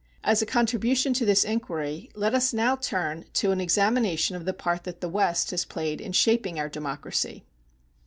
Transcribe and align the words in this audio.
As 0.23 0.41
a 0.41 0.47
contribution 0.47 1.13
to 1.13 1.27
this 1.27 1.43
inquiry, 1.45 2.09
let 2.15 2.33
us 2.33 2.53
now 2.53 2.75
turn 2.75 3.25
to 3.33 3.51
an 3.51 3.61
examination 3.61 4.35
of 4.35 4.45
the 4.45 4.51
part 4.53 4.83
that 4.85 4.99
the 4.99 5.07
West 5.07 5.51
has 5.51 5.63
played 5.63 6.01
in 6.01 6.11
shaping 6.11 6.57
our 6.57 6.69
democracy. 6.69 7.45